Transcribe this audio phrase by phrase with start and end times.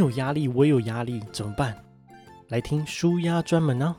[0.00, 1.76] 有压力，我也有压力，怎么办？
[2.48, 3.94] 来听舒压专门呢。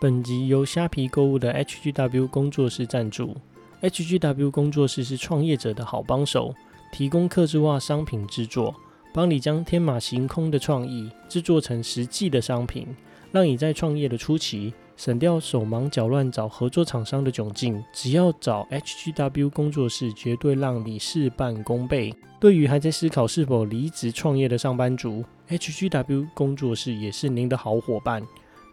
[0.00, 3.36] 本集由虾皮购物的 HGW 工作室赞助。
[3.80, 6.52] HGW 工作室是创业者的好帮手，
[6.92, 8.74] 提供客制化商品制作，
[9.14, 12.88] 帮你将天马行空的创意制作成实际的商品，
[13.30, 17.82] 让你在创业的初期省掉手忙脚乱找合作厂商的窘境。
[17.92, 22.14] 只要找 HGW 工作室，绝对让你事半功倍。
[22.40, 28.22] 对于还在思考是否离职创业的上班族，HGW 工作室也是您的好伙伴。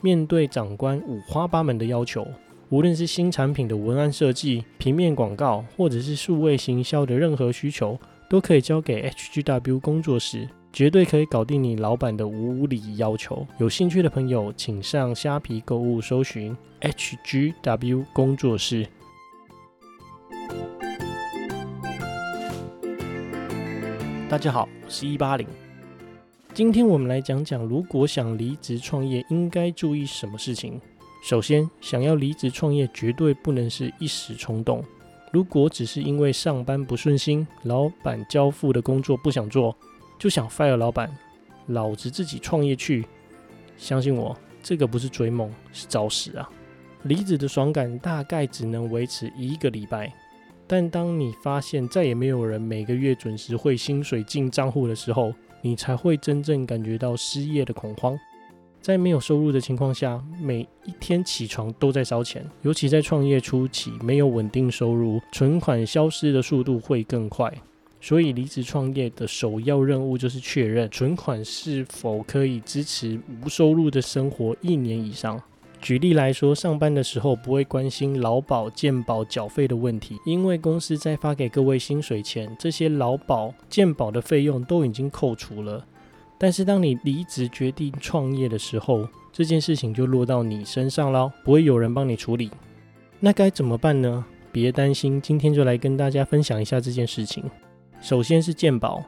[0.02, 2.28] 面对长官五花八门的要求，
[2.70, 7.98] 无论是新产品的文案设计、平面广告，或者是数位行销的任何需求，
[8.30, 13.46] 都可以交给 HGW 工作室，绝对可以搞定你老板的无理要求。
[13.60, 18.88] 有兴趣的朋友，请上虾皮购物搜寻 HGW 工作室。
[24.28, 25.48] 大家好，我是一八零。
[26.56, 30.82] 今天我们来讲讲，如果想离职创业，应该注意什么事情。
[31.22, 34.84] 首先，想要离职创业，绝对不能是一时冲动。
[35.32, 39.76] 如果只是因为上班不顺心，老板交付的工作不想做，
[40.24, 41.14] 就想 fire 老板，
[41.68, 43.06] 老子自己创业去，
[43.76, 46.50] 相信我，这个不是追梦，是找死啊！
[47.02, 50.14] 离职的爽感大概只能维持一个礼拜，
[50.66, 58.18] 但当你发现再也没有人每个月准时汇薪水进账户的时候，你才会真正感觉到失业的恐慌。
[58.80, 67.54] 在没有收入的情况下，每一天起床都在烧钱，尤其在创业初期，没有稳定收入，存款消失的速度会更快。
[68.06, 75.42] 所以，离职创业的首要任务就是确认存款是否可以支持无收入的生活一年以上。
[75.82, 85.86] 举例来说，上班的时候不会关心劳保、健保缴费的问题，因为公司在发给各位薪水前，这些劳保、健保的费用都已经扣除了。
[86.38, 92.52] 但是当你离职决定创业的时候，这件事情就落到你身上了，不会有人帮你处理。
[93.22, 94.26] 那该怎么办呢？
[94.52, 97.42] 别担心，今天就来跟大家分享一下这件事情。
[98.04, 99.02] 首先是健保。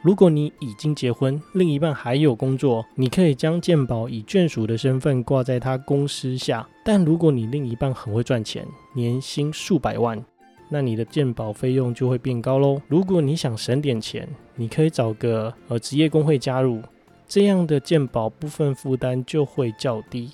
[0.00, 6.66] 如果你已经结婚，另一半还有工作，你可以将健保以眷属的身份挂在他公司下。
[6.82, 10.24] 但如果你另一半很会赚钱，年薪数百万，
[10.70, 12.80] 那你的健保费用就会变高喽。
[12.88, 14.26] 如果你想省点钱，
[14.56, 16.80] 你可以找个呃职业工会加入，
[17.26, 20.30] 这样的健保部分负担就会较低。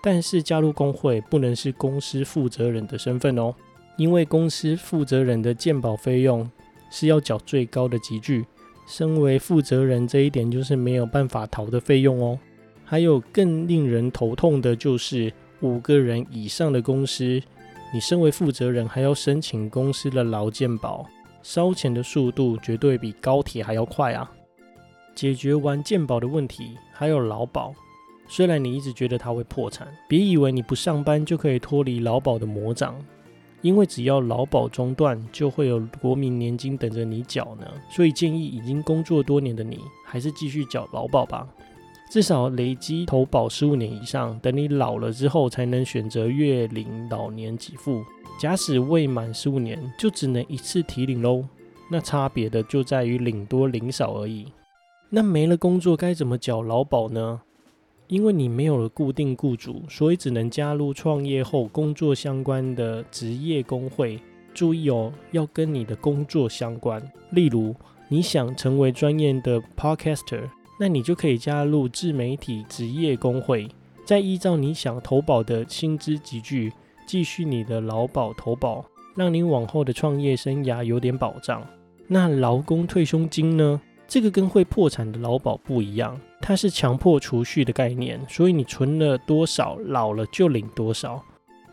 [0.00, 3.52] 但是加入工会不能是公司负责人的身份哦，
[3.96, 6.48] 因为公司负责人的健保费用
[6.90, 8.44] 是要缴最高的集聚。
[8.86, 12.38] 身为负责人，这一点就是没有办法逃的费用哦。
[12.84, 17.42] 还有更令人头痛的就是五个人以上的公司，
[17.92, 21.04] 你身为负责人还要申请公司的劳健保，
[21.42, 24.30] 烧钱的速度绝对比高铁还要快啊！
[25.16, 27.74] 解决完健保的问题，还有劳保，
[28.28, 32.94] 虽然你一直觉得它会破产，别以为你不上班就可以脱离劳保的魔掌。
[33.62, 37.66] 因为只要劳保中断，就会有国民年金等着你缴呢。
[37.90, 41.46] 所以建议已经工作多年的你，还是继续缴劳保吧。
[42.08, 48.04] 至少累积投保十五年以上，等你老了之后，才能选择月领老年给付。
[48.38, 51.44] 假使未满十五年，就只能一次提领喽。
[51.90, 54.46] 那差别的就在于领多领少而已。
[55.10, 57.40] 那没了工作该怎么缴劳保呢？
[58.08, 64.20] 因为你没有了固定雇主，所以只能加入创业后工作相关的职业工会。
[64.54, 67.02] 注意哦，要跟你的工作相关。
[67.30, 67.74] 例如，
[68.08, 70.48] 你想成为专业的 Podcaster，
[70.80, 73.68] 那你就可以加入自媒体职业工会，
[74.04, 76.72] 再依照你想投保的薪资级距
[77.06, 78.82] 继续你的劳保投保，
[79.14, 81.66] 让你往后的创业生涯有点保障。
[82.06, 83.80] 那劳工退休金呢？
[84.08, 91.22] 这个跟会破产的劳保不一样，它是强迫储蓄的概念，所以你存了多少，老了就领多少。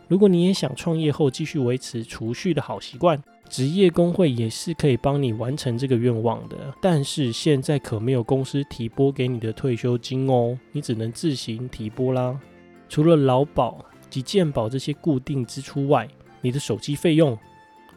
[0.08, 6.56] 如果你也想创业后继续维持储蓄的好习惯，职业工会也是可以帮你完成这个愿望的。
[6.80, 12.38] 但是现在可没有公司提拨给你的退休金哦，你只能自行提拨啦。
[12.88, 16.08] 除了劳保及健保这些固定支出外，
[16.40, 17.38] 你的手机费用、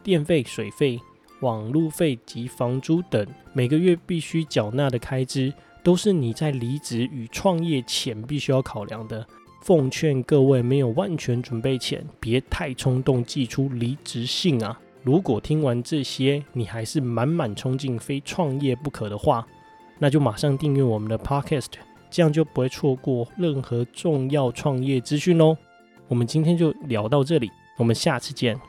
[0.02, 0.98] 电费、水费。
[1.40, 5.52] 网路费及房租等每个月必须缴纳的开支，
[5.88, 9.26] 都是你在离职与创业前必须要考量的。
[9.62, 14.78] 奉劝各位没有万全准备前，别太冲动寄出离职信啊！
[15.02, 19.46] 如果听完这些，你还是满满冲劲非创业不可的话，
[19.98, 21.68] 那就马上订阅我们的 Podcast，
[22.10, 25.56] 这样就不会错过任何重要创业资讯喽。
[26.06, 28.60] 我们今天就聊到这里，我们下次见。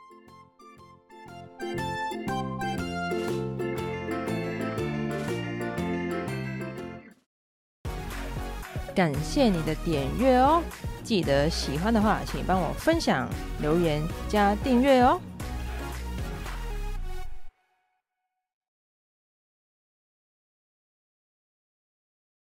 [8.95, 10.62] 感谢你的点阅哦！
[11.03, 13.27] 记得喜欢的话，请帮我分享、
[13.62, 15.19] 留言、加订阅哦！